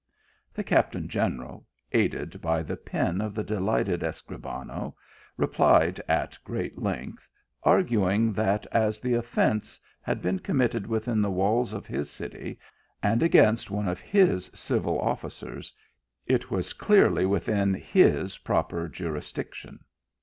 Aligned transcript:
The 0.51 0.63
captain 0.63 1.07
general, 1.07 1.67
aided 1.91 2.41
by 2.41 2.63
the 2.63 2.75
pen 2.75 3.21
of 3.21 3.35
the 3.35 3.43
delighted 3.43 4.01
Escribano, 4.01 4.95
eplied 5.39 6.01
at 6.09 6.39
great 6.43 6.79
length, 6.81 7.29
irguing 7.63 8.33
that 8.33 8.65
as 8.71 8.99
the 8.99 9.13
offence 9.13 9.79
had 10.01 10.19
been 10.19 10.39
committed 10.39 10.87
within 10.87 11.21
the 11.21 11.29
walls 11.29 11.71
of 11.71 11.85
his 11.85 12.09
city, 12.09 12.57
and 13.03 13.21
against 13.21 13.69
one 13.69 13.87
of 13.87 14.01
his 14.01 14.49
civil 14.55 14.99
officers, 14.99 15.71
it 16.25 16.49
was 16.49 16.73
clearly 16.73 17.27
within 17.27 17.75
his 17.75 18.39
proper 18.39 18.89
jurisdiction. 18.89 19.81